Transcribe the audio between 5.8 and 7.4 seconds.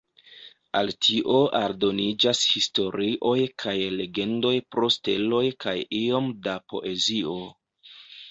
iom da poezio.